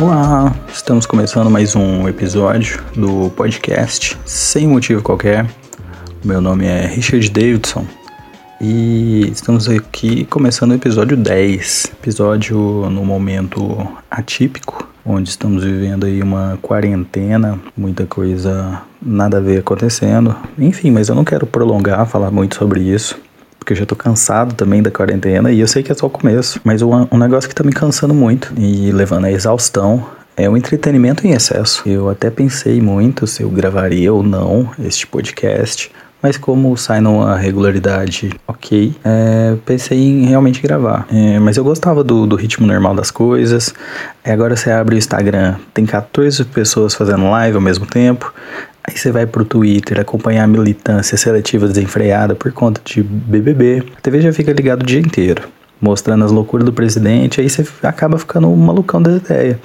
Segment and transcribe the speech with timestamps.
[0.00, 5.44] Olá, estamos começando mais um episódio do podcast sem motivo qualquer.
[6.24, 7.84] Meu nome é Richard Davidson
[8.66, 12.56] e estamos aqui começando o episódio 10, episódio
[12.88, 20.34] no momento atípico, onde estamos vivendo aí uma quarentena, muita coisa nada a ver acontecendo.
[20.58, 23.18] Enfim, mas eu não quero prolongar, falar muito sobre isso
[23.58, 26.10] porque eu já tô cansado também da quarentena e eu sei que é só o
[26.10, 26.60] começo.
[26.62, 30.56] Mas um, um negócio que tá me cansando muito e levando à exaustão é o
[30.56, 31.82] entretenimento em excesso.
[31.86, 35.90] Eu até pensei muito se eu gravaria ou não este podcast.
[36.24, 41.06] Mas como sai numa regularidade ok, é, pensei em realmente gravar.
[41.12, 43.74] É, mas eu gostava do, do ritmo normal das coisas.
[44.24, 48.32] agora você abre o Instagram, tem 14 pessoas fazendo live ao mesmo tempo.
[48.82, 53.84] Aí você vai pro Twitter acompanhar a militância seletiva desenfreada por conta de BBB.
[53.94, 55.42] A TV já fica ligado o dia inteiro,
[55.78, 59.58] mostrando as loucuras do presidente, aí você acaba ficando um malucão das ideias.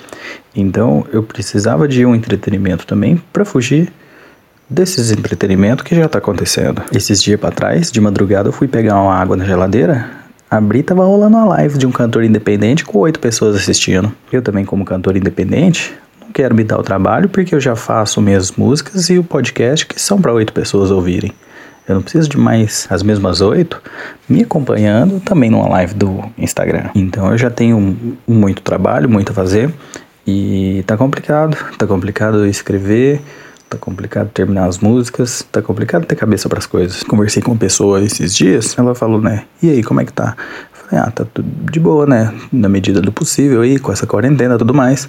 [0.54, 3.94] Então eu precisava de um entretenimento também para fugir
[4.70, 6.82] desses entretenimentos que já tá acontecendo.
[6.94, 10.10] Esses dias para trás, de madrugada, eu fui pegar uma água na geladeira.
[10.50, 14.12] Abri tava rolando uma live de um cantor independente com oito pessoas assistindo.
[14.32, 15.94] Eu também, como cantor independente,
[16.34, 20.02] quero me dar o trabalho porque eu já faço minhas músicas e o podcast que
[20.02, 21.32] são para oito pessoas ouvirem.
[21.88, 23.82] Eu não preciso de mais as mesmas oito
[24.28, 26.92] me acompanhando também numa live do Instagram.
[26.94, 27.98] Então eu já tenho
[28.28, 29.74] muito trabalho, muito a fazer
[30.26, 31.58] e tá complicado.
[31.78, 33.22] Tá complicado escrever,
[33.70, 37.04] tá complicado terminar as músicas, tá complicado ter cabeça para as coisas.
[37.04, 39.46] Conversei com uma pessoa esses dias, ela falou, né?
[39.62, 40.36] E aí, como é que tá?
[40.74, 42.34] Falei, ah, tá tudo de boa, né?
[42.52, 45.08] Na medida do possível aí, com essa quarentena e tudo mais.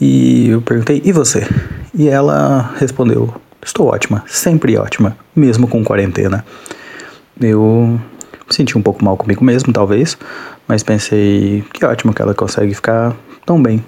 [0.00, 1.46] E eu perguntei, e você?
[1.94, 6.44] E ela respondeu, estou ótima, sempre ótima, mesmo com quarentena.
[7.40, 8.00] Eu
[8.48, 10.16] me senti um pouco mal comigo mesmo, talvez,
[10.66, 13.14] mas pensei, que ótimo que ela consegue ficar
[13.44, 13.84] tão bem.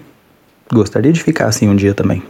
[0.73, 2.23] Gostaria de ficar assim um dia também.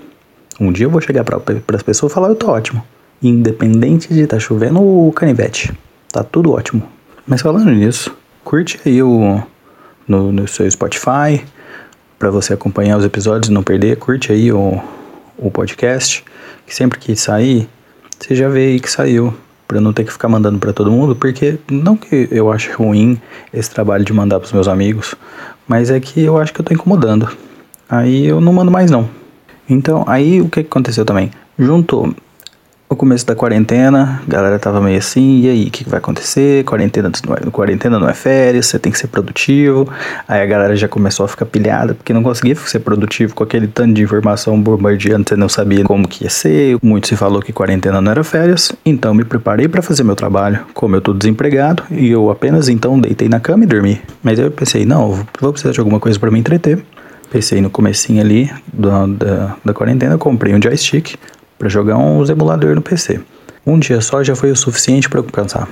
[0.61, 1.41] Um dia eu vou chegar para
[1.75, 2.85] as pessoas e falar, eu tô ótimo.
[3.23, 5.73] Independente de estar tá chovendo ou canivete.
[6.13, 6.83] Tá tudo ótimo.
[7.27, 9.43] Mas falando nisso, curte aí o,
[10.07, 11.43] no, no seu Spotify,
[12.19, 14.79] para você acompanhar os episódios e não perder, curte aí o,
[15.39, 16.23] o podcast,
[16.67, 17.67] que sempre que sair,
[18.19, 19.35] você já vê aí que saiu,
[19.67, 23.21] para não ter que ficar mandando para todo mundo, porque não que eu ache ruim
[23.55, 25.15] esse trabalho de mandar para meus amigos,
[25.67, 27.31] mas é que eu acho que eu tô incomodando.
[27.89, 29.09] Aí eu não mando mais não.
[29.71, 31.31] Então, aí o que aconteceu também?
[31.59, 32.13] Juntou
[32.91, 36.01] no começo da quarentena, a galera tava meio assim, e aí, o que, que, vai
[36.01, 36.65] acontecer?
[36.65, 39.89] Quarentena não, é, quarentena não é férias, você tem que ser produtivo.
[40.27, 43.69] Aí a galera já começou a ficar pilhada, porque não conseguia ser produtivo com aquele
[43.69, 46.79] tanto de informação bombardeando, você não sabia como que ia ser.
[46.83, 50.67] Muito se falou que quarentena não era férias, então me preparei para fazer meu trabalho.
[50.75, 54.03] Como eu tô desempregado, e eu apenas então deitei na cama e dormi.
[54.21, 56.83] Mas aí eu pensei, não, vou precisar de alguma coisa para me entreter.
[57.31, 61.17] Pensei no comecinho ali da, da, da quarentena, comprei um joystick,
[61.61, 63.21] para jogar uns emuladores no PC.
[63.67, 65.69] Um dia só já foi o suficiente para eu cansar.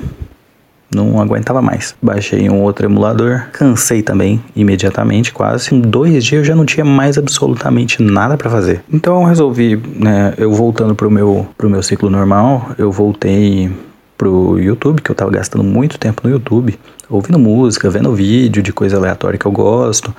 [0.94, 1.94] Não aguentava mais.
[2.00, 5.74] Baixei um outro emulador, cansei também, imediatamente, quase.
[5.74, 8.82] Em dois dias eu já não tinha mais absolutamente nada para fazer.
[8.92, 13.70] Então eu resolvi, né, eu voltando pro meu, pro meu ciclo normal, eu voltei
[14.18, 18.72] pro YouTube, que eu tava gastando muito tempo no YouTube, ouvindo música, vendo vídeo de
[18.72, 20.14] coisa aleatória que eu gosto,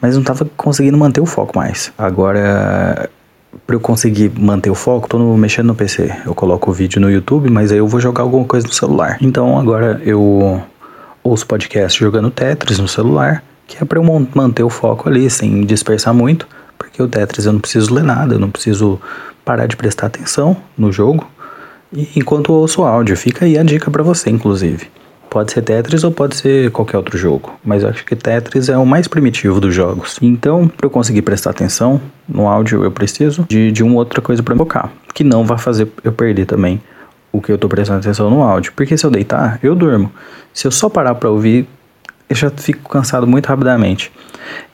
[0.00, 1.92] mas não tava conseguindo manter o foco mais.
[1.96, 3.08] Agora
[3.66, 6.12] para eu conseguir manter o foco, tô no, mexendo no PC.
[6.26, 9.16] Eu coloco o vídeo no YouTube, mas aí eu vou jogar alguma coisa no celular.
[9.20, 10.60] Então agora eu
[11.22, 15.64] ouço podcast jogando Tetris no celular, que é para eu manter o foco ali sem
[15.64, 19.00] dispersar muito, porque o Tetris eu não preciso ler nada, eu não preciso
[19.44, 21.26] parar de prestar atenção no jogo.
[22.16, 24.88] Enquanto ouço áudio, fica aí a dica para você, inclusive.
[25.30, 28.78] Pode ser Tetris ou pode ser qualquer outro jogo, mas eu acho que Tetris é
[28.78, 30.16] o mais primitivo dos jogos.
[30.22, 34.42] Então, para eu conseguir prestar atenção no áudio, eu preciso de, de uma outra coisa
[34.42, 36.80] para focar, que não vai fazer eu perder também
[37.32, 38.72] o que eu tô prestando atenção no áudio.
[38.76, 40.12] Porque se eu deitar, eu durmo.
[40.52, 41.66] Se eu só parar para ouvir,
[42.28, 44.12] eu já fico cansado muito rapidamente.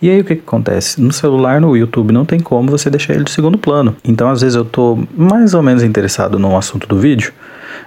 [0.01, 1.01] E aí o que, que, acontece?
[1.01, 3.97] No celular, no YouTube, não tem como você deixar ele de segundo plano.
[4.05, 7.33] Então, às vezes eu tô mais ou menos interessado no assunto do vídeo,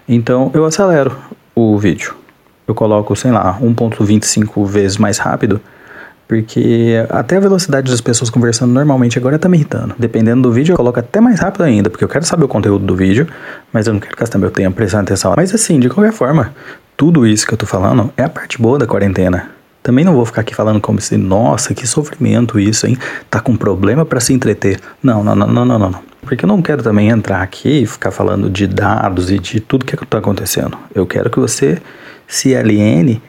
[0.08, 1.16] então eu acelero
[1.56, 2.16] o vídeo
[2.68, 5.60] eu coloco, sei lá, 1.25 vezes mais rápido,
[6.28, 9.94] porque até a velocidade das pessoas conversando normalmente agora tá me irritando.
[9.98, 12.86] Dependendo do vídeo, eu coloco até mais rápido ainda, porque eu quero saber o conteúdo
[12.86, 13.28] do vídeo,
[13.72, 15.34] mas eu não quero gastar meu tempo prestando atenção.
[15.36, 16.54] Mas assim, de qualquer forma,
[16.96, 19.50] tudo isso que eu tô falando é a parte boa da quarentena.
[19.84, 22.98] Também não vou ficar aqui falando como se, nossa, que sofrimento isso, hein?
[23.30, 24.80] Tá com problema para se entreter.
[25.04, 26.00] Não, não, não, não, não, não.
[26.22, 29.86] Porque eu não quero também entrar aqui e ficar falando de dados e de tudo
[29.86, 30.78] que está acontecendo.
[30.96, 31.82] Eu quero que você
[32.26, 33.22] se aliene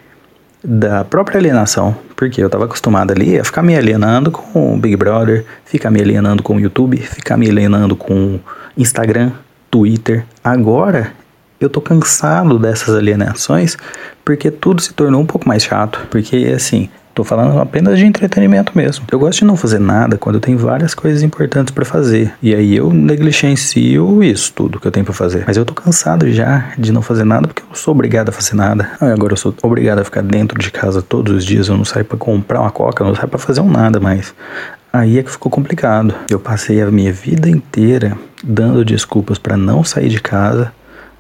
[0.63, 4.97] da própria alienação, porque eu estava acostumado ali a ficar me alienando com o Big
[4.97, 8.39] Brother, ficar me alienando com o YouTube, ficar me alienando com
[8.77, 9.33] Instagram,
[9.71, 10.25] Twitter.
[10.43, 11.13] Agora
[11.65, 13.77] eu tô cansado dessas alienações
[14.25, 18.73] porque tudo se tornou um pouco mais chato, porque assim, Tô falando apenas de entretenimento
[18.77, 19.07] mesmo.
[19.09, 22.35] Eu gosto de não fazer nada quando eu tenho várias coisas importantes para fazer.
[22.43, 25.45] E aí eu negligencio isso, tudo que eu tenho para fazer.
[25.47, 28.33] Mas eu tô cansado já de não fazer nada porque eu não sou obrigado a
[28.33, 28.91] fazer nada.
[29.01, 31.69] Agora eu sou obrigado a ficar dentro de casa todos os dias.
[31.69, 34.35] Eu não saio para comprar uma coca, eu não saio para fazer um nada mais.
[34.93, 36.13] Aí é que ficou complicado.
[36.29, 40.73] Eu passei a minha vida inteira dando desculpas para não sair de casa,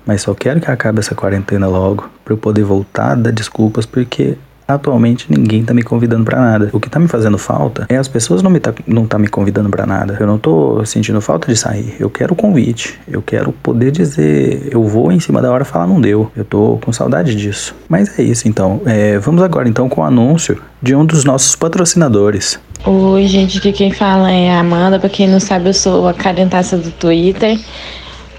[0.06, 3.86] mas só quero que acabe essa quarentena logo para eu poder voltar a dar desculpas
[3.86, 4.36] porque
[4.66, 6.70] Atualmente ninguém tá me convidando para nada.
[6.72, 9.28] O que tá me fazendo falta é as pessoas não me tá, não tá me
[9.28, 10.16] convidando para nada.
[10.18, 11.94] Eu não tô sentindo falta de sair.
[12.00, 12.98] Eu quero o convite.
[13.06, 16.30] Eu quero poder dizer, eu vou em cima da hora falar não deu.
[16.34, 17.74] Eu tô com saudade disso.
[17.88, 18.80] Mas é isso então.
[18.86, 22.58] É, vamos agora então com o anúncio de um dos nossos patrocinadores.
[22.86, 24.98] Oi, gente, aqui quem fala é a Amanda.
[24.98, 27.58] Pra quem não sabe, eu sou a carentaça do Twitter.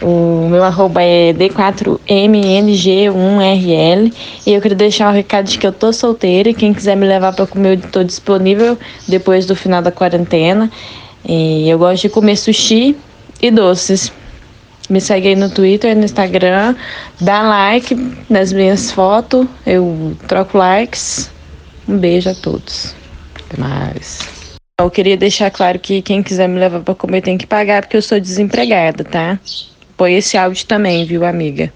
[0.01, 4.13] O meu arroba é D4MNG1RL.
[4.45, 7.07] E eu queria deixar um recado de que eu tô solteira e quem quiser me
[7.07, 8.77] levar para comer, eu tô disponível
[9.07, 10.69] depois do final da quarentena.
[11.27, 12.95] E eu gosto de comer sushi
[13.41, 14.11] e doces.
[14.89, 16.75] Me segue aí no Twitter, no Instagram,
[17.19, 17.95] dá like
[18.29, 21.31] nas minhas fotos, eu troco likes.
[21.87, 22.95] Um beijo a todos.
[23.47, 24.19] Até mais.
[24.79, 27.97] Eu queria deixar claro que quem quiser me levar para comer tem que pagar porque
[27.97, 29.39] eu sou desempregada, tá?
[29.97, 31.71] Põe esse áudio também, viu, amiga?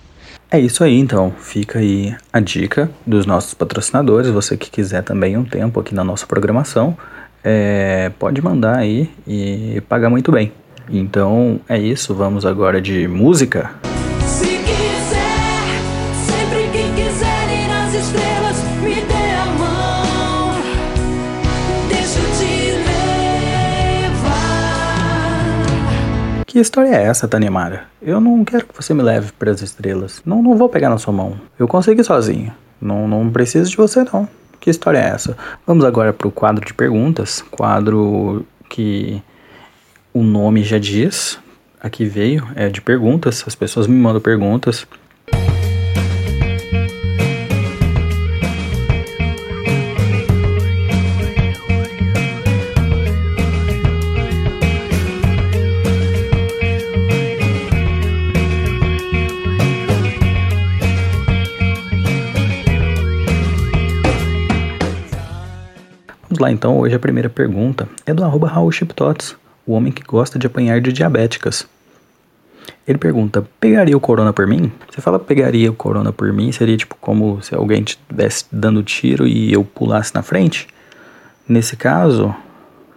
[0.52, 1.32] É isso aí, então.
[1.40, 4.30] Fica aí a dica dos nossos patrocinadores.
[4.30, 6.98] Você que quiser também um tempo aqui na nossa programação,
[7.44, 10.52] é, pode mandar aí e pagar muito bem.
[10.90, 12.16] Então é isso.
[12.16, 13.70] Vamos agora de música.
[26.60, 27.86] Que história é essa, Tanimara?
[28.02, 30.22] Eu não quero que você me leve para as estrelas.
[30.26, 31.40] Não, não vou pegar na sua mão.
[31.58, 32.54] Eu consegui sozinho.
[32.82, 34.28] Não, não preciso de você, não.
[34.60, 35.38] Que história é essa?
[35.66, 37.42] Vamos agora para o quadro de perguntas.
[37.50, 39.24] Quadro que
[40.14, 41.40] o nome já diz.
[41.80, 43.42] Aqui veio, é de perguntas.
[43.48, 44.86] As pessoas me mandam perguntas.
[66.42, 70.40] Lá então, hoje a primeira pergunta é do arroba Raul Chiptots, o homem que gosta
[70.40, 71.68] de apanhar de diabéticas.
[72.88, 74.72] Ele pergunta, pegaria o corona por mim?
[74.90, 79.28] Você fala pegaria o corona por mim, seria tipo como se alguém estivesse dando tiro
[79.28, 80.68] e eu pulasse na frente?
[81.48, 82.34] Nesse caso,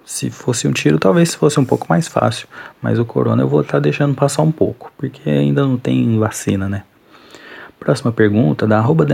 [0.05, 2.47] se fosse um tiro, talvez fosse um pouco mais fácil,
[2.81, 6.19] mas o corona eu vou estar tá deixando passar um pouco, porque ainda não tem
[6.19, 6.85] vacina, né?
[7.79, 9.07] Próxima pergunta da arroba.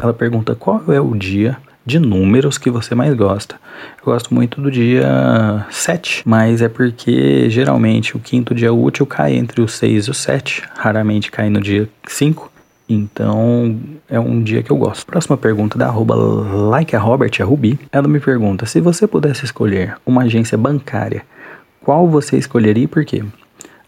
[0.00, 3.54] Ela pergunta qual é o dia de números que você mais gosta.
[3.98, 9.34] Eu gosto muito do dia 7, mas é porque geralmente o quinto dia útil cai
[9.34, 12.50] entre o 6 e o 7, raramente cai no dia 5.
[12.88, 15.06] Então é um dia que eu gosto.
[15.06, 17.78] Próxima pergunta da arroba like a a Ruby.
[17.92, 21.22] Ela me pergunta: se você pudesse escolher uma agência bancária,
[21.80, 23.24] qual você escolheria e por quê?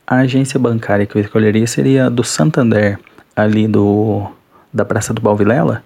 [0.07, 2.99] A agência bancária que eu escolheria seria do Santander,
[3.37, 4.27] ali do
[4.73, 5.83] da Praça do Balvilela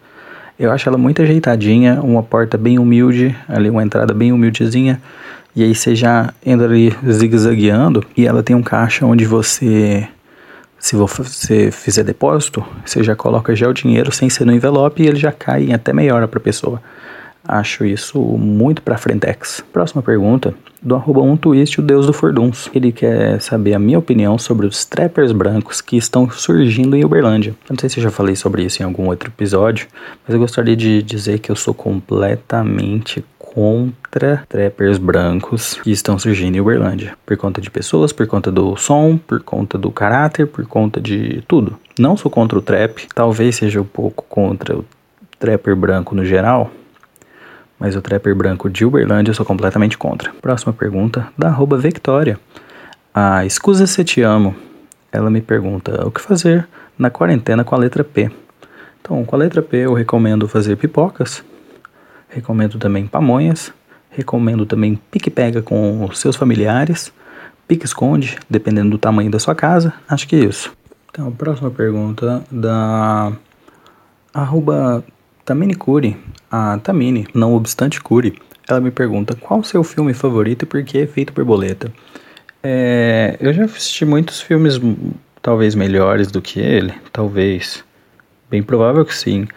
[0.59, 5.01] eu acho ela muito ajeitadinha, uma porta bem humilde, ali uma entrada bem humildezinha.
[5.55, 10.09] E aí você já entra ali zigue-zagueando e ela tem um caixa onde você,
[10.79, 15.07] se você fizer depósito, você já coloca já o dinheiro sem ser no envelope e
[15.07, 16.81] ele já cai em até meia hora para a pessoa.
[17.47, 19.65] Acho isso muito pra frentex.
[19.73, 22.69] Próxima pergunta, do arroba um twist, o deus do Forduns.
[22.75, 27.51] Ele quer saber a minha opinião sobre os trappers brancos que estão surgindo em Uberlândia.
[27.51, 29.87] Eu não sei se eu já falei sobre isso em algum outro episódio,
[30.27, 36.57] mas eu gostaria de dizer que eu sou completamente contra trappers brancos que estão surgindo
[36.57, 37.17] em Uberlândia.
[37.27, 41.43] Por conta de pessoas, por conta do som, por conta do caráter, por conta de
[41.47, 41.77] tudo.
[41.99, 44.85] Não sou contra o trap, talvez seja um pouco contra o
[45.39, 46.71] trapper branco no geral,
[47.83, 50.33] mas o trapper branco de Uberlândia eu sou completamente contra.
[50.41, 52.39] Próxima pergunta, da arroba Victoria.
[53.13, 54.55] A Escusa Se Te Amo,
[55.11, 58.31] ela me pergunta o que fazer na quarentena com a letra P.
[59.01, 61.43] Então, com a letra P eu recomendo fazer pipocas,
[62.29, 63.73] Recomendo também Pamonhas.
[64.11, 67.13] Recomendo também Pique Pega com os seus familiares.
[67.67, 69.93] Pique Esconde, dependendo do tamanho da sua casa.
[70.09, 70.73] Acho que é isso.
[71.11, 73.33] Então, próxima pergunta da
[74.33, 75.03] arroba
[75.45, 76.17] Tamini Curi,
[76.51, 80.83] a Tamini, não obstante Curi, ela me pergunta qual o seu filme favorito e por
[80.85, 81.93] que é feito borboleta.
[82.63, 84.81] É, eu já assisti muitos filmes
[85.43, 87.85] talvez melhores do que ele, talvez.
[88.49, 89.49] Bem provável que sim.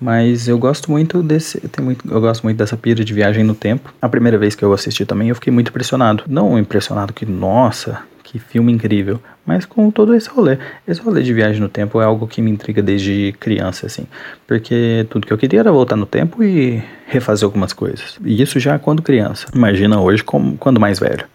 [0.00, 1.60] Mas eu gosto muito desse.
[1.68, 3.92] Tem muito, eu gosto muito dessa pira de viagem no tempo.
[4.00, 6.24] A primeira vez que eu assisti também, eu fiquei muito impressionado.
[6.28, 8.00] Não impressionado que, nossa,
[8.32, 9.20] que filme incrível.
[9.44, 10.56] Mas com todo esse rolê.
[10.88, 14.06] Esse rolê de viagem no tempo é algo que me intriga desde criança, assim.
[14.46, 18.18] Porque tudo que eu queria era voltar no tempo e refazer algumas coisas.
[18.24, 19.48] E isso já quando criança.
[19.54, 21.26] Imagina hoje como, quando mais velho.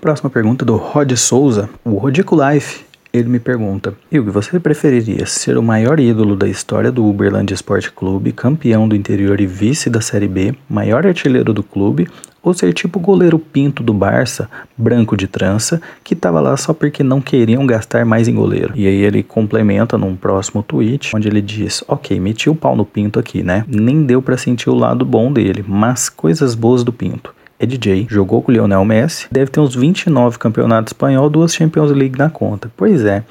[0.00, 1.70] Próxima pergunta do Rod Souza.
[1.84, 6.90] O Rodico Life ele me pergunta: Hugo, você preferiria ser o maior ídolo da história
[6.90, 11.62] do Uberlândia Esporte Clube, campeão do interior e vice da Série B, maior artilheiro do
[11.62, 12.08] clube,
[12.42, 16.72] ou ser tipo o goleiro Pinto do Barça, branco de trança, que tava lá só
[16.72, 18.72] porque não queriam gastar mais em goleiro?
[18.74, 22.84] E aí ele complementa num próximo tweet, onde ele diz: Ok, meti o pau no
[22.84, 23.64] Pinto aqui, né?
[23.68, 28.08] Nem deu para sentir o lado bom dele, mas coisas boas do Pinto é DJ,
[28.10, 32.28] jogou com o Lionel Messi, deve ter uns 29 campeonatos espanhol, duas Champions League na
[32.28, 32.72] conta.
[32.76, 33.22] Pois é,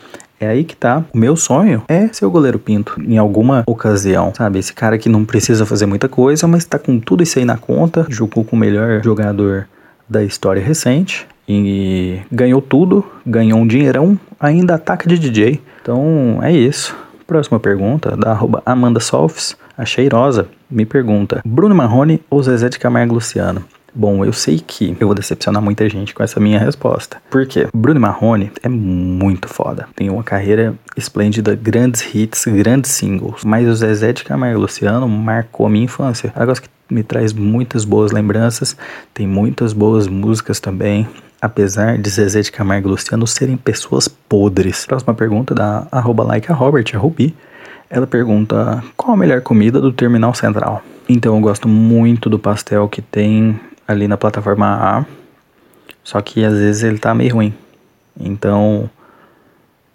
[0.42, 1.04] é aí que tá.
[1.14, 4.60] O meu sonho é ser o goleiro Pinto em alguma ocasião, sabe?
[4.60, 7.58] Esse cara que não precisa fazer muita coisa, mas tá com tudo isso aí na
[7.58, 9.68] conta, jogou com o melhor jogador
[10.10, 15.62] da história recente e ganhou tudo, ganhou um dinheirão, ainda ataca de DJ.
[15.82, 16.96] Então é isso.
[17.28, 23.14] Próxima pergunta, da Amanda Solfs, a cheirosa, me pergunta: Bruno Marrone ou Zezé de Camargo
[23.14, 23.64] Luciano?
[23.94, 27.22] Bom, eu sei que eu vou decepcionar muita gente com essa minha resposta.
[27.30, 27.68] Por quê?
[27.74, 29.88] Bruno Marrone é muito foda.
[29.96, 33.44] Tem uma carreira esplêndida, grandes hits, grandes singles.
[33.44, 36.32] Mas o Zezé de Camargo Luciano marcou a minha infância.
[36.34, 38.78] É um negócio que me traz muitas boas lembranças.
[39.14, 41.08] Tem muitas boas músicas também.
[41.42, 44.86] Apesar de Zezé de Camargo e Luciano serem pessoas podres.
[44.86, 47.36] Próxima pergunta da arroba like a Robert, a Ruby.
[47.90, 50.82] Ela pergunta qual a melhor comida do Terminal Central.
[51.10, 55.06] Então eu gosto muito do pastel que tem ali na plataforma A,
[56.04, 57.54] só que às vezes ele tá meio ruim.
[58.20, 58.90] Então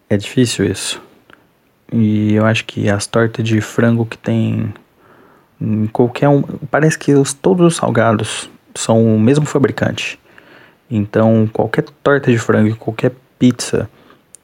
[0.08, 1.00] é difícil isso.
[1.92, 4.72] E eu acho que as tortas de frango que tem
[5.60, 10.18] em qualquer um, parece que os, todos os salgados são o mesmo fabricante.
[10.90, 13.88] Então qualquer torta de frango, qualquer pizza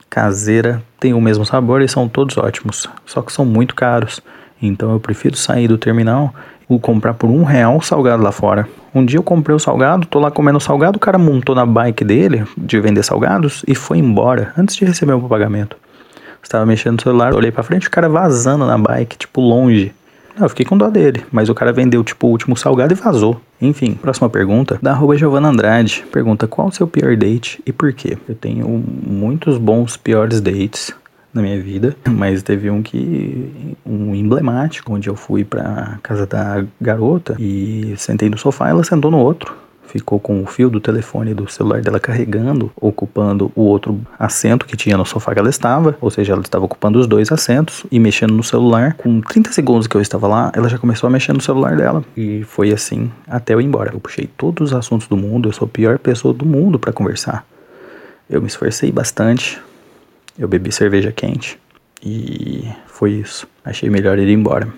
[0.08, 2.88] caseira tem o mesmo sabor e são todos ótimos.
[3.06, 4.20] Só que são muito caros.
[4.60, 6.34] Então eu prefiro sair do terminal
[6.68, 8.68] e comprar por um real salgado lá fora.
[8.94, 11.64] Um dia eu comprei o salgado, tô lá comendo o salgado, o cara montou na
[11.64, 15.76] bike dele de vender salgados e foi embora antes de receber o pagamento.
[16.42, 19.94] Estava mexendo no celular, olhei para frente, o cara vazando na bike, tipo longe.
[20.40, 23.40] Eu fiquei com dó dele, mas o cara vendeu tipo o último salgado e vazou.
[23.60, 26.04] Enfim, próxima pergunta, da arroba Giovana Andrade.
[26.10, 28.16] Pergunta qual o seu pior date e por quê?
[28.28, 30.94] Eu tenho muitos bons piores dates
[31.32, 36.64] na minha vida, mas teve um que um emblemático onde eu fui para casa da
[36.80, 39.62] garota e sentei no sofá, ela sentou no outro.
[39.84, 44.74] Ficou com o fio do telefone do celular dela carregando, ocupando o outro assento que
[44.74, 47.98] tinha no sofá que ela estava, ou seja, ela estava ocupando os dois assentos e
[47.98, 48.94] mexendo no celular.
[48.94, 52.02] Com 30 segundos que eu estava lá, ela já começou a mexer no celular dela.
[52.16, 53.92] E foi assim até eu ir embora.
[53.92, 56.90] Eu puxei todos os assuntos do mundo, eu sou a pior pessoa do mundo para
[56.90, 57.44] conversar.
[58.30, 59.60] Eu me esforcei bastante,
[60.38, 61.58] eu bebi cerveja quente
[62.04, 63.46] e foi isso.
[63.64, 64.68] Achei melhor ir embora.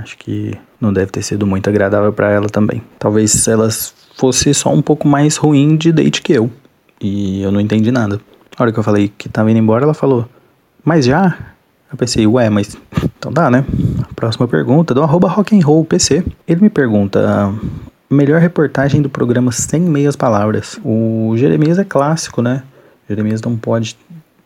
[0.00, 2.82] Acho que não deve ter sido muito agradável para ela também.
[2.98, 3.68] Talvez ela
[4.16, 6.50] fosse só um pouco mais ruim de date que eu.
[7.00, 8.20] E eu não entendi nada.
[8.56, 10.28] A hora que eu falei que tava indo embora, ela falou:
[10.84, 11.36] Mas já?
[11.90, 12.76] Eu pensei, ué, mas
[13.18, 13.64] então dá, né?
[14.14, 16.24] Próxima pergunta do arroba rock'n'roll PC.
[16.46, 17.52] Ele me pergunta:
[18.08, 20.78] melhor reportagem do programa sem meias palavras.
[20.84, 22.62] O Jeremias é clássico, né?
[23.08, 23.96] Jeremias não pode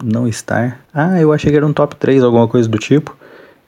[0.06, 0.80] não estar.
[0.92, 3.16] Ah, eu achei que era um top 3, alguma coisa do tipo.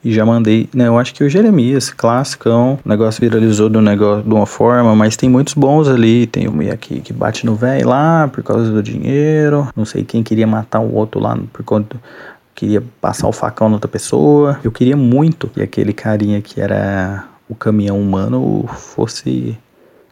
[0.05, 0.87] E já mandei, né?
[0.87, 5.17] Eu acho que o Jeremias, classicão, o negócio viralizou do negócio de uma forma, mas
[5.17, 6.27] tem muitos bons ali.
[6.27, 9.69] Tem o meio aqui que bate no velho lá por causa do dinheiro.
[9.77, 11.97] Não sei quem queria matar o outro lá por conta
[12.59, 14.59] queria passar o facão na outra pessoa.
[14.65, 19.57] Eu queria muito que aquele carinha que era o caminhão humano fosse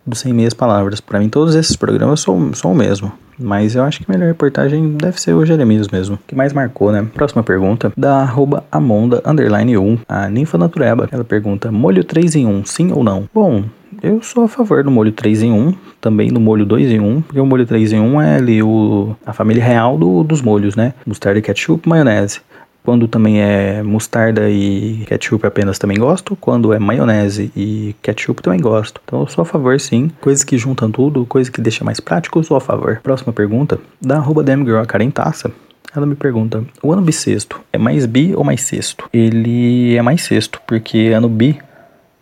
[0.07, 1.01] dos 100 meias palavras.
[1.01, 3.13] Para mim, todos esses programas são, são o mesmo.
[3.39, 6.19] Mas eu acho que a melhor reportagem deve ser o Jeremias mesmo.
[6.27, 7.07] Que mais marcou, né?
[7.15, 11.09] Próxima pergunta, da arroba Amonda, underline 1, a Ninfa Natureba.
[11.13, 13.29] Ela pergunta, molho 3 em 1, sim ou não?
[13.33, 13.65] Bom,
[14.03, 17.23] eu sou a favor do molho 3 em 1, também do molho 2 em 1,
[17.23, 20.77] porque o molho 3 em 1 é ali o, a família real do, dos molhos,
[20.77, 20.95] né?
[21.07, 22.41] Mostarda, ketchup, maionese.
[22.87, 26.37] Quando também é mostarda e ketchup apenas também gosto.
[26.37, 29.01] Quando é maionese e ketchup também gosto.
[29.05, 30.09] Então eu sou a favor sim.
[30.21, 33.01] Coisas que juntam tudo, coisa que deixa mais prático, eu sou a favor.
[33.03, 35.51] Próxima pergunta, da arroba Demgirl Taça.
[35.97, 39.09] Ela me pergunta: o ano bissexto é mais bi ou mais sexto?
[39.13, 41.59] Ele é mais sexto, porque ano bi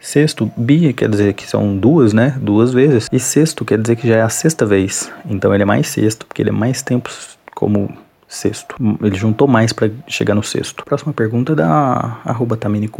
[0.01, 2.39] Sexto, bi quer dizer que são duas, né?
[2.41, 3.09] Duas vezes.
[3.13, 5.11] E sexto quer dizer que já é a sexta vez.
[5.29, 7.11] Então ele é mais sexto, porque ele é mais tempo
[7.55, 7.91] como
[8.35, 8.77] sexto.
[9.03, 10.85] Ele juntou mais para chegar no sexto.
[10.85, 12.91] Próxima pergunta é da arroba Tamini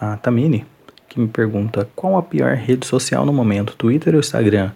[0.00, 0.64] a Tamini,
[1.08, 4.70] que me pergunta qual a pior rede social no momento, Twitter ou Instagram?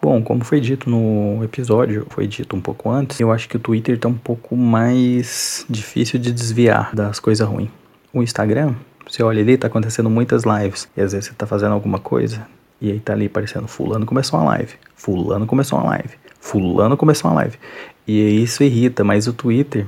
[0.00, 3.60] Bom, como foi dito no episódio, foi dito um pouco antes, eu acho que o
[3.60, 7.70] Twitter tá um pouco mais difícil de desviar das coisas ruins.
[8.12, 8.74] O Instagram,
[9.08, 10.88] você olha ali, tá acontecendo muitas lives.
[10.94, 12.46] E às vezes você tá fazendo alguma coisa
[12.80, 17.30] e aí tá ali aparecendo fulano começou uma live, fulano começou uma live, fulano começou
[17.30, 17.58] uma live.
[18.06, 19.86] E isso irrita, mas o Twitter,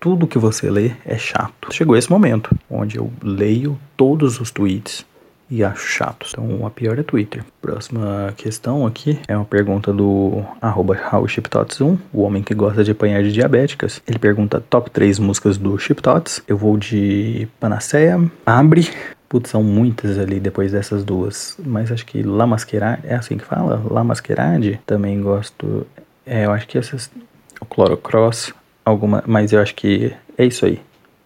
[0.00, 1.72] tudo que você lê é chato.
[1.72, 5.06] Chegou esse momento onde eu leio todos os tweets
[5.50, 6.32] e acho chatos.
[6.32, 7.44] Então a pior é Twitter.
[7.60, 13.22] Próxima questão aqui é uma pergunta do arroba 1 o homem que gosta de apanhar
[13.22, 14.02] de diabéticas.
[14.06, 16.42] Ele pergunta top 3 músicas do Chiptots.
[16.46, 18.88] Eu vou de Panaceia, Abre,
[19.28, 21.56] Putz, são muitas ali depois dessas duas.
[21.64, 23.82] Mas acho que La Masquerade, é assim que fala?
[23.90, 25.86] La Masquerade, também gosto.
[26.28, 27.10] É, eu acho que essas.
[27.60, 28.52] O Chlorocross,
[28.84, 29.24] alguma.
[29.26, 30.80] Mas eu acho que é isso aí.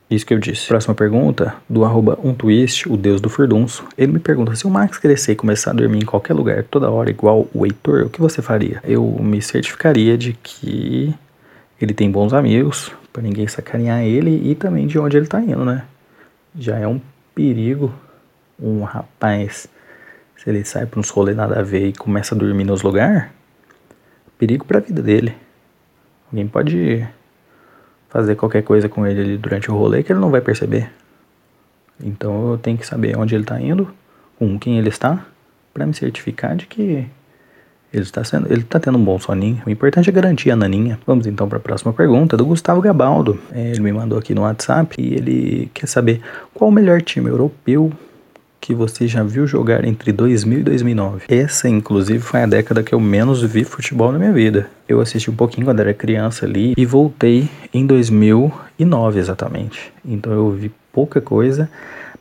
[0.09, 0.69] Isso que eu disse.
[0.69, 3.85] Próxima pergunta, do arroba umtwist, o deus do furdunço.
[3.97, 6.91] Ele me pergunta, se o Max crescer e começar a dormir em qualquer lugar toda
[6.91, 8.81] hora igual o Heitor, o que você faria?
[8.85, 11.15] Eu me certificaria de que
[11.81, 15.65] ele tem bons amigos, para ninguém sacanear ele e também de onde ele tá indo,
[15.65, 15.83] né?
[16.59, 17.01] Já é um
[17.35, 17.93] perigo
[18.61, 19.67] um rapaz,
[20.37, 23.25] se ele sai pra uns rolês nada a ver e começa a dormir nos lugares,
[24.43, 25.33] perigo pra vida dele.
[26.29, 27.07] Alguém pode
[28.09, 30.91] fazer qualquer coisa com ele durante o rolê que ele não vai perceber.
[32.03, 33.89] Então eu tenho que saber onde ele está indo,
[34.37, 35.25] com quem ele está,
[35.73, 37.07] para me certificar de que
[37.93, 39.63] ele está sendo, ele está tendo um bom soninho.
[39.65, 40.99] O importante é garantir a naninha.
[41.07, 43.39] Vamos então para a próxima pergunta do Gustavo Gabaldo.
[43.53, 46.21] Ele me mandou aqui no WhatsApp e ele quer saber
[46.53, 47.93] qual o melhor time europeu
[48.63, 51.25] que você já viu jogar entre 2000 e 2009.
[51.29, 54.71] Essa, inclusive, foi a década que eu menos vi futebol na minha vida.
[54.89, 59.93] Eu assisti um pouquinho quando era criança ali e voltei em 2009 exatamente.
[60.05, 61.69] Então eu vi pouca coisa,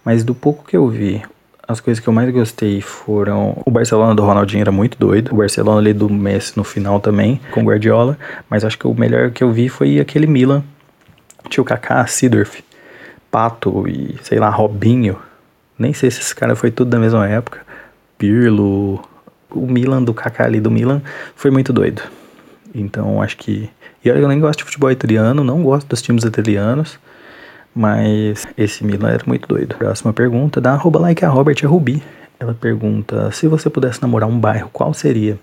[0.04, 1.22] mas do pouco que eu vi,
[1.68, 5.36] as coisas que eu mais gostei foram o Barcelona do Ronaldinho era muito doido, o
[5.36, 8.18] Barcelona ali do Messi no final também, com Guardiola,
[8.50, 10.64] mas acho que o melhor que eu vi foi aquele Milan,
[11.50, 12.64] tinha o Kaká, Sidorf,
[13.30, 15.18] Pato e sei lá, Robinho,
[15.82, 17.60] nem sei se esse cara foi tudo da mesma época.
[18.18, 19.04] Pirlo,
[19.50, 21.02] o Milan do Kaká ali do Milan
[21.36, 22.02] foi muito doido.
[22.74, 23.70] Então acho que.
[24.04, 27.00] E olha, eu nem gosto de futebol italiano, não gosto dos times italianos.
[27.74, 29.76] Mas esse Milan era muito doido.
[29.76, 32.04] Próxima pergunta da arroba like a Robert Rubi.
[32.40, 35.40] Ela pergunta: se você pudesse namorar um bairro, qual seria?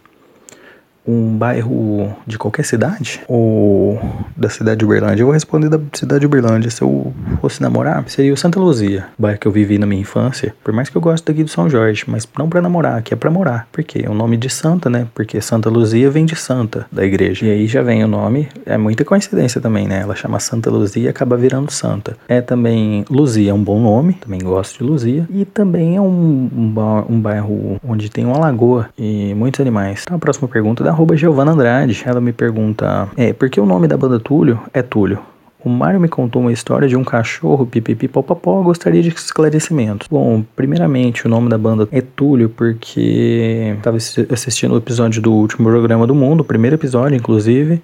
[1.09, 3.99] Um bairro de qualquer cidade ou
[4.37, 5.23] da cidade de Uberlândia?
[5.23, 6.71] Eu vou responder da cidade de Uberlândia.
[6.71, 10.55] Se eu fosse namorar, seria o Santa Luzia, bairro que eu vivi na minha infância.
[10.63, 13.17] Por mais que eu goste daqui do São Jorge, mas não para namorar, aqui é
[13.17, 13.67] para morar.
[13.73, 14.03] Por quê?
[14.05, 15.07] É o nome de santa, né?
[15.15, 17.47] Porque Santa Luzia vem de santa da igreja.
[17.47, 20.01] E aí já vem o nome, é muita coincidência também, né?
[20.01, 22.17] Ela chama Santa Luzia e acaba virando santa.
[22.29, 25.27] É também Luzia, é um bom nome, também gosto de Luzia.
[25.31, 30.03] E também é um, um, um bairro onde tem uma lagoa e muitos animais.
[30.03, 32.03] Então a próxima pergunta da arroba Giovana Andrade.
[32.05, 35.21] Ela me pergunta: É, por que o nome da banda Túlio é Túlio?
[35.65, 40.07] O Mário me contou uma história de um cachorro pipipi popopó, gostaria de esclarecimentos.
[40.09, 45.69] Bom, primeiramente, o nome da banda é Túlio porque estava assistindo o episódio do último
[45.69, 47.83] programa do mundo, o primeiro episódio, inclusive,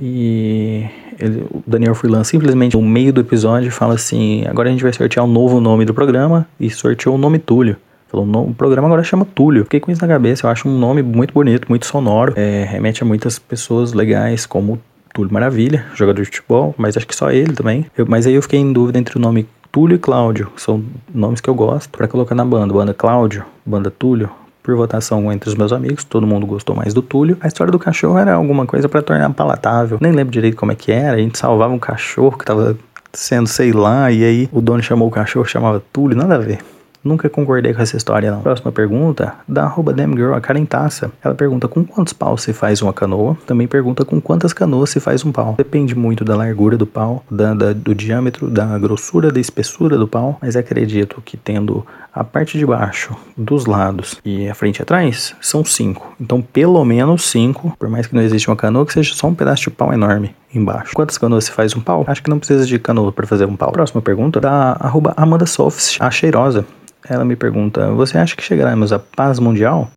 [0.00, 0.84] e
[1.18, 4.92] ele, o Daniel Furlan simplesmente no meio do episódio fala assim: agora a gente vai
[4.92, 7.76] sortear o um novo nome do programa e sorteou o nome Túlio.
[8.12, 9.64] Falou, o programa agora chama Túlio.
[9.64, 12.34] Fiquei com isso na cabeça, eu acho um nome muito bonito, muito sonoro.
[12.36, 14.78] É, remete a muitas pessoas legais, como
[15.14, 17.86] Túlio Maravilha, jogador de futebol, mas acho que só ele também.
[17.96, 21.40] Eu, mas aí eu fiquei em dúvida entre o nome Túlio e Cláudio, são nomes
[21.40, 22.74] que eu gosto, para colocar na banda.
[22.74, 24.28] Banda Cláudio, banda Túlio,
[24.62, 27.38] por votação entre os meus amigos, todo mundo gostou mais do Túlio.
[27.40, 29.96] A história do cachorro era alguma coisa para tornar palatável.
[30.02, 31.16] Nem lembro direito como é que era.
[31.16, 32.76] A gente salvava um cachorro que tava
[33.10, 36.58] sendo, sei lá, e aí o dono chamou o cachorro, chamava Túlio, nada a ver.
[37.04, 38.42] Nunca concordei com essa história, não.
[38.42, 41.10] Próxima pergunta, da arroba Damgirl, a Karen Taça.
[41.22, 43.36] Ela pergunta com quantos paus se faz uma canoa.
[43.46, 45.54] Também pergunta com quantas canoas se faz um pau.
[45.58, 50.06] Depende muito da largura do pau, da, da, do diâmetro, da grossura, da espessura do
[50.06, 50.38] pau.
[50.40, 51.84] Mas acredito que tendo
[52.14, 56.14] a parte de baixo, dos lados e a frente e atrás, são cinco.
[56.20, 59.34] Então, pelo menos cinco, por mais que não exista uma canoa, que seja só um
[59.34, 60.34] pedaço de pau enorme.
[60.54, 60.92] Embaixo.
[60.94, 62.04] Quantas canoas se faz um pau?
[62.06, 63.72] Acho que não precisa de canoa para fazer um pau.
[63.72, 66.64] Próxima pergunta da arroba Amanda Softs, a cheirosa.
[67.08, 69.90] Ela me pergunta: Você acha que chegaremos à paz mundial?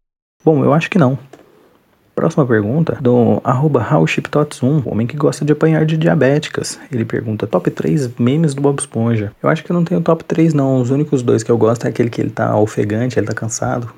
[0.43, 1.17] Bom, eu acho que não.
[2.15, 6.79] Próxima pergunta, do arroba 1 homem que gosta de apanhar de diabéticas.
[6.89, 9.33] Ele pergunta, top 3 memes do Bob Esponja.
[9.43, 11.85] Eu acho que eu não tenho top 3 não, os únicos dois que eu gosto
[11.85, 13.91] é aquele que ele tá ofegante, ele tá cansado,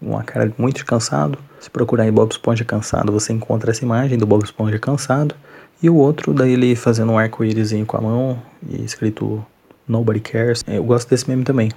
[0.00, 1.38] uma cara muito cansado.
[1.60, 5.34] Se procurar em Bob Esponja cansado, você encontra essa imagem do Bob Esponja cansado.
[5.82, 9.44] E o outro, daí ele fazendo um arco-íris com a mão e escrito
[9.86, 10.64] Nobody Cares.
[10.66, 11.70] Eu gosto desse meme também.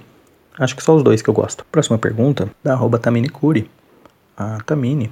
[0.58, 1.64] Acho que só os dois que eu gosto.
[1.70, 3.70] Próxima pergunta, da arroba Tamini Curi.
[4.36, 5.10] A Tamini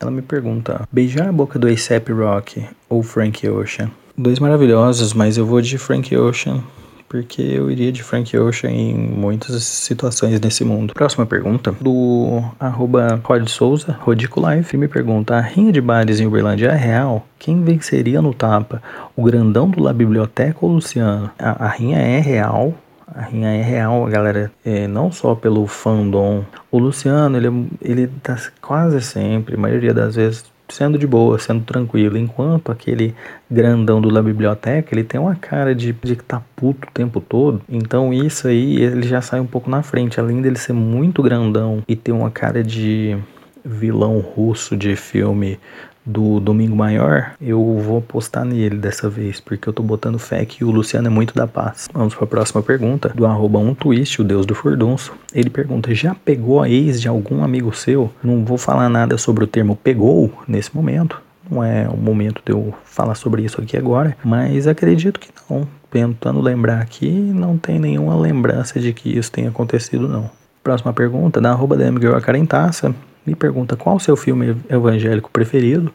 [0.00, 3.90] ela me pergunta: beijar a boca do A$AP Rock ou Frank Ocean?
[4.16, 6.62] Dois maravilhosos, mas eu vou de Frank Ocean
[7.10, 10.94] porque eu iria de Frank Ocean em muitas situações nesse mundo.
[10.94, 16.26] Próxima pergunta, do arroba Rod Souza, Rodico Life, me pergunta, a rinha de bares em
[16.26, 17.26] Uberlândia é real?
[17.36, 18.80] Quem venceria no tapa?
[19.16, 21.28] O grandão do La Biblioteca ou o Luciano?
[21.36, 22.72] A, a rinha é real,
[23.12, 26.44] a rinha é real, galera, é, não só pelo fandom.
[26.70, 31.64] O Luciano, ele, ele tá quase sempre, a maioria das vezes, sendo de boa, sendo
[31.64, 33.14] tranquilo, enquanto aquele
[33.50, 37.20] grandão do La Biblioteca, ele tem uma cara de, de que tá puto o tempo
[37.20, 37.60] todo.
[37.68, 41.82] Então isso aí, ele já sai um pouco na frente, além dele ser muito grandão
[41.86, 43.18] e ter uma cara de
[43.64, 45.58] vilão russo de filme
[46.04, 50.64] do Domingo Maior, eu vou apostar nele dessa vez, porque eu tô botando fé que
[50.64, 51.88] o Luciano é muito da paz.
[51.92, 55.12] Vamos para a próxima pergunta, do arroba um twist, o deus do furdunço.
[55.34, 58.10] Ele pergunta, já pegou a ex de algum amigo seu?
[58.22, 62.52] Não vou falar nada sobre o termo pegou nesse momento, não é o momento de
[62.52, 65.66] eu falar sobre isso aqui agora, mas acredito que não.
[65.90, 70.30] Tentando lembrar aqui, não tem nenhuma lembrança de que isso tenha acontecido, não.
[70.62, 72.94] Próxima pergunta, da arroba da MGirl Carentaça
[73.26, 75.92] me pergunta qual o seu filme evangélico preferido.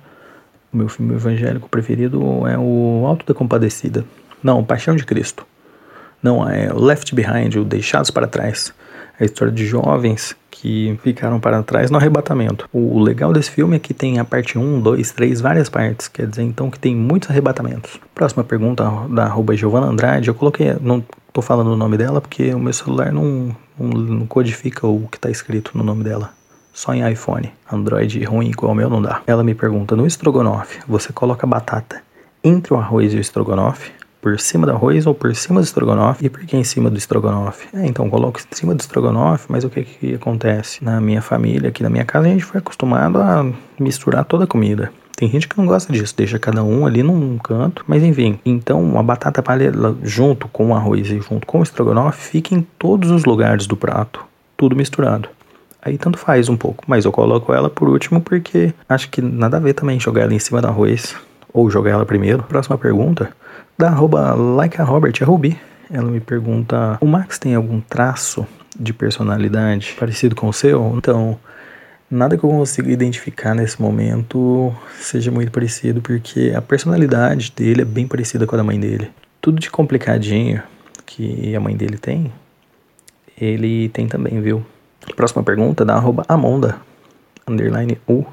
[0.72, 4.06] O meu filme evangélico preferido é o Alto da Compadecida.
[4.44, 5.46] Não, Paixão de Cristo.
[6.22, 8.74] Não, é o Left Behind, o Deixados para Trás.
[9.20, 12.68] É a história de jovens que ficaram para trás no arrebatamento.
[12.74, 16.08] O legal desse filme é que tem a parte 1, 2, 3, várias partes.
[16.08, 18.00] Quer dizer, então, que tem muitos arrebatamentos.
[18.14, 20.28] Próxima pergunta da arroba Andrade.
[20.28, 24.28] Eu coloquei, não tô falando o nome dela porque o meu celular não, não, não
[24.28, 26.32] codifica o que está escrito no nome dela
[26.76, 27.52] só em iPhone.
[27.72, 29.22] Android ruim igual o meu não dá.
[29.26, 32.04] Ela me pergunta: no estrogonofe, você coloca batata
[32.44, 33.92] entre o arroz e o estrogonofe?
[34.22, 36.26] Por cima do arroz ou por cima do estrogonofe?
[36.26, 37.68] E por que em cima do estrogonofe?
[37.74, 40.84] É, então coloco em cima do estrogonofe, mas o que que acontece?
[40.84, 43.46] Na minha família, aqui na minha casa, a gente foi acostumado a
[43.80, 44.92] misturar toda a comida.
[45.16, 47.86] Tem gente que não gosta disso, deixa cada um ali num canto.
[47.88, 49.72] Mas enfim, então a batata palha
[50.04, 53.78] junto com o arroz e junto com o estrogonofe fica em todos os lugares do
[53.78, 54.26] prato,
[54.58, 55.30] tudo misturado.
[55.86, 59.58] Aí tanto faz um pouco, mas eu coloco ela por último porque acho que nada
[59.58, 61.16] a ver também jogar ela em cima do arroz
[61.54, 62.42] ou jogar ela primeiro.
[62.42, 63.30] Próxima pergunta,
[63.78, 65.56] da arroba like Robert, a Ruby.
[65.92, 70.96] Ela me pergunta, o Max tem algum traço de personalidade parecido com o seu?
[70.98, 71.38] Então,
[72.10, 77.86] nada que eu consiga identificar nesse momento seja muito parecido, porque a personalidade dele é
[77.86, 79.12] bem parecida com a da mãe dele.
[79.40, 80.64] Tudo de complicadinho
[81.06, 82.34] que a mãe dele tem,
[83.40, 84.66] ele tem também, viu?
[85.16, 86.78] Próxima pergunta da arroba Amonda,
[87.48, 88.26] underline U.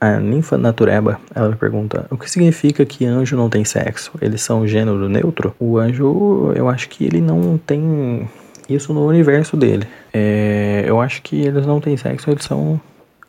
[0.00, 4.10] A ninfa natureba, ela pergunta, o que significa que anjo não tem sexo?
[4.20, 5.54] Eles são gênero neutro?
[5.60, 8.28] O anjo, eu acho que ele não tem
[8.68, 9.86] isso no universo dele.
[10.12, 12.80] É, eu acho que eles não têm sexo, eles são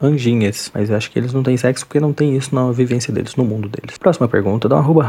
[0.02, 0.72] anjinhas.
[0.74, 3.36] Mas eu acho que eles não têm sexo porque não tem isso na vivência deles,
[3.36, 3.98] no mundo deles.
[3.98, 5.08] Próxima pergunta, da arroba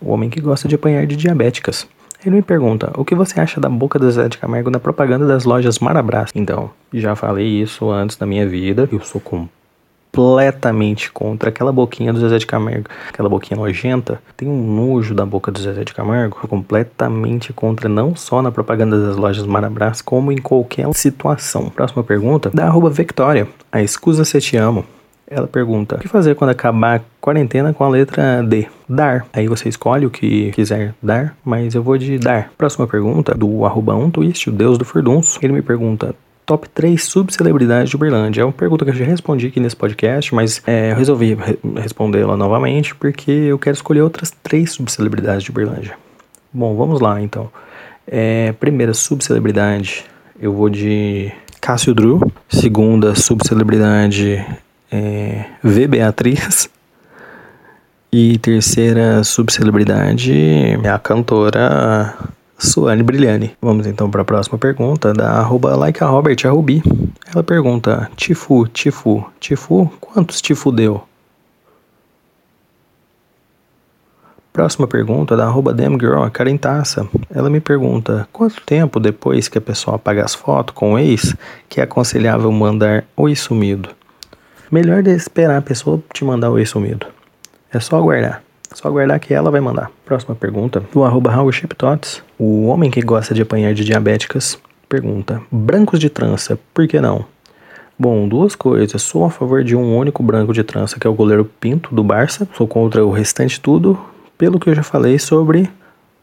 [0.00, 1.86] o homem que gosta de apanhar de diabéticas.
[2.24, 5.26] Ele me pergunta: o que você acha da boca do Zé de Camargo na propaganda
[5.26, 6.30] das lojas Marabras?
[6.34, 8.88] Então, já falei isso antes da minha vida.
[8.90, 14.22] Eu sou completamente contra aquela boquinha do Zezé de Camargo, aquela boquinha nojenta.
[14.36, 16.38] Tem um nojo da boca do Zezé de Camargo.
[16.48, 21.68] Completamente contra, não só na propaganda das lojas Marabras, como em qualquer situação.
[21.68, 23.46] Próxima pergunta da arroba Victoria.
[23.70, 24.84] A escusa se te amo.
[25.26, 28.66] Ela pergunta: o que fazer quando acabar a quarentena com a letra D?
[28.88, 29.26] Dar.
[29.32, 32.50] Aí você escolhe o que quiser dar, mas eu vou de dar.
[32.56, 35.38] Próxima pergunta do arroba um twist, o deus do furdunço.
[35.42, 38.42] Ele me pergunta: top 3 subcelebridades de Uberlândia.
[38.42, 41.58] É uma pergunta que eu já respondi aqui nesse podcast, mas é, eu resolvi re
[41.76, 45.96] respondê-la novamente porque eu quero escolher outras três subcelebridades de Uberlândia.
[46.52, 47.50] Bom, vamos lá então.
[48.06, 50.04] É, primeira subcelebridade,
[50.38, 52.20] eu vou de Cássio Drew.
[52.48, 54.44] Segunda subcelebridade,
[54.94, 55.88] é, V.
[55.88, 56.70] Beatriz.
[58.12, 60.32] E terceira subcelebridade
[60.84, 62.14] é a cantora
[62.56, 63.56] Suane Brilhani.
[63.60, 66.80] Vamos então para a próxima pergunta da arroba like a Robert, a Rubi.
[67.32, 71.02] Ela pergunta, Tifu, Tifu, Tifu, quantos Tifu deu?
[74.52, 77.08] Próxima pergunta da arroba damgirl, a Karen Taça.
[77.34, 81.34] Ela me pergunta, quanto tempo depois que a pessoa apaga as fotos com o ex,
[81.68, 83.88] que é aconselhável mandar oi sumido?
[84.74, 87.06] Melhor esperar a pessoa te mandar oi sumido.
[87.72, 88.42] É só aguardar.
[88.72, 89.88] Só aguardar que ela vai mandar.
[90.04, 91.32] Próxima pergunta, do arroba
[92.36, 94.58] O homem que gosta de apanhar de diabéticas
[94.88, 97.24] pergunta, brancos de trança, por que não?
[97.96, 99.00] Bom, duas coisas.
[99.00, 102.02] Sou a favor de um único branco de trança, que é o goleiro Pinto, do
[102.02, 102.48] Barça.
[102.56, 103.96] Sou contra o restante tudo,
[104.36, 105.70] pelo que eu já falei sobre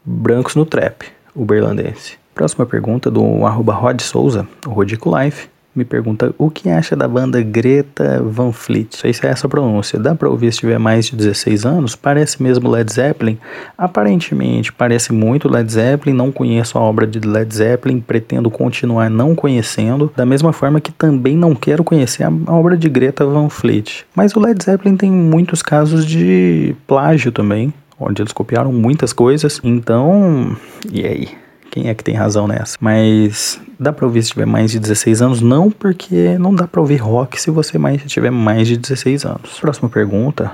[0.04, 2.18] brancos no trap, o berlandense.
[2.34, 7.08] Próxima pergunta do arroba Rod Souza, o Rodico Life me pergunta o que acha da
[7.08, 8.88] banda Greta Van Fleet.
[8.96, 9.98] Se é essa pronúncia.
[9.98, 11.96] Dá pra ouvir se tiver mais de 16 anos?
[11.96, 13.38] Parece mesmo Led Zeppelin?
[13.76, 16.14] Aparentemente, parece muito Led Zeppelin.
[16.14, 20.12] Não conheço a obra de Led Zeppelin, pretendo continuar não conhecendo.
[20.16, 24.04] Da mesma forma que também não quero conhecer a obra de Greta Van Fleet.
[24.14, 29.60] Mas o Led Zeppelin tem muitos casos de plágio também onde eles copiaram muitas coisas.
[29.62, 30.56] Então,
[30.90, 31.28] e aí?
[31.72, 32.76] Quem é que tem razão nessa?
[32.78, 35.40] Mas dá pra ouvir se tiver mais de 16 anos?
[35.40, 39.58] Não, porque não dá pra ouvir rock se você mais, tiver mais de 16 anos.
[39.58, 40.52] Próxima pergunta.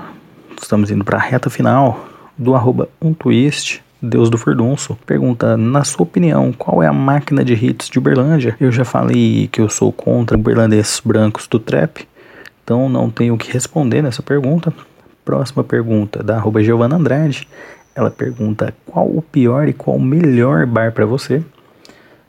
[0.61, 3.83] Estamos indo pra reta final do arroba um twist.
[4.01, 8.55] Deus do Furdunço pergunta: Na sua opinião, qual é a máquina de hits de Uberlândia?
[8.57, 12.07] Eu já falei que eu sou contra uberlandeses brancos do trap,
[12.63, 14.73] então não tenho o que responder nessa pergunta.
[15.25, 16.61] Próxima pergunta da arroba
[16.95, 17.45] Andrade.
[17.99, 21.43] Ela pergunta qual o pior e qual o melhor bar para você.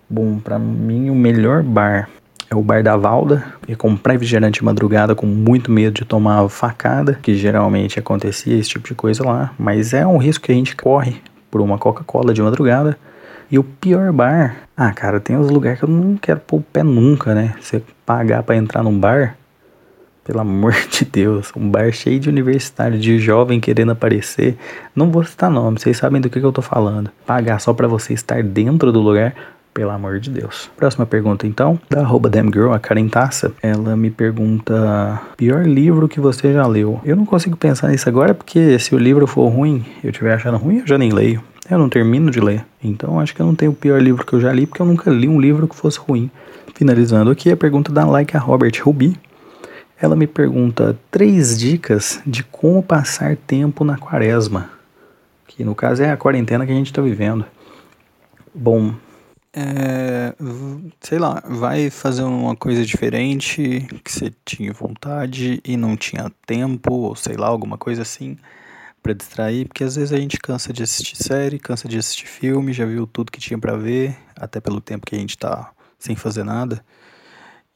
[0.09, 2.09] Bom, para mim o melhor bar
[2.51, 6.49] é o bar da Valda, e comprar refrigerante de madrugada com muito medo de tomar
[6.49, 10.55] facada, que geralmente acontecia esse tipo de coisa lá, mas é um risco que a
[10.57, 12.99] gente corre por uma Coca-Cola de madrugada.
[13.49, 16.63] E o pior bar, ah, cara, tem uns lugares que eu não quero pôr o
[16.63, 17.55] pé nunca, né?
[17.61, 19.37] Você pagar para entrar num bar,
[20.31, 24.57] pelo amor de Deus, um bar cheio de universitário, de jovem querendo aparecer.
[24.95, 27.11] Não vou citar nome, vocês sabem do que, que eu tô falando.
[27.27, 29.35] Pagar só para você estar dentro do lugar,
[29.75, 30.71] pelo amor de Deus.
[30.77, 33.53] Próxima pergunta então, da arroba damgirl, a Karen Taça.
[33.61, 37.01] Ela me pergunta, pior livro que você já leu?
[37.05, 40.59] Eu não consigo pensar nisso agora, porque se o livro for ruim, eu estiver achando
[40.59, 41.43] ruim, eu já nem leio.
[41.69, 42.65] Eu não termino de ler.
[42.81, 44.87] Então acho que eu não tenho o pior livro que eu já li, porque eu
[44.87, 46.31] nunca li um livro que fosse ruim.
[46.73, 49.17] Finalizando aqui a pergunta da Like a Robert Ruby.
[50.01, 54.71] Ela me pergunta três dicas de como passar tempo na quaresma,
[55.47, 57.45] que no caso é a quarentena que a gente está vivendo.
[58.55, 58.95] Bom,
[59.53, 60.35] é,
[61.03, 66.95] sei lá, vai fazer uma coisa diferente que você tinha vontade e não tinha tempo,
[66.95, 68.39] ou sei lá, alguma coisa assim,
[69.03, 72.73] para distrair, porque às vezes a gente cansa de assistir série, cansa de assistir filme,
[72.73, 76.17] já viu tudo que tinha para ver, até pelo tempo que a gente tá sem
[76.17, 76.83] fazer nada.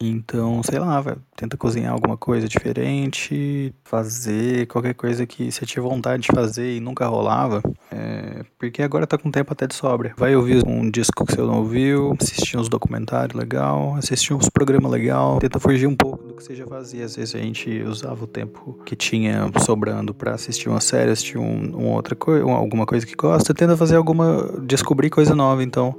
[0.00, 5.83] Então, sei lá, vai, tenta cozinhar alguma coisa diferente, fazer qualquer coisa que você tinha
[5.83, 7.62] vontade de fazer e nunca rolava.
[7.92, 10.12] É, porque agora tá com tempo até de sobra.
[10.16, 14.90] Vai ouvir um disco que você não ouviu, assistir uns documentários legal, assistir uns programas
[14.90, 17.04] legal, tenta fugir um pouco do que você já fazia.
[17.04, 21.38] Às vezes a gente usava o tempo que tinha sobrando para assistir uma série, assistir
[21.38, 24.61] um, um outra coisa, alguma coisa que gosta, tenta fazer alguma.
[24.62, 25.94] descobrir coisa nova então.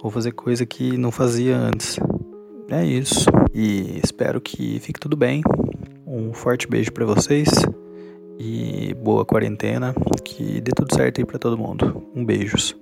[0.00, 1.98] Ou fazer coisa que não fazia antes.
[2.72, 3.26] É isso.
[3.52, 5.42] E espero que fique tudo bem.
[6.06, 7.50] Um forte beijo para vocês
[8.38, 9.94] e boa quarentena.
[10.24, 12.02] Que dê tudo certo aí para todo mundo.
[12.16, 12.74] Um beijos.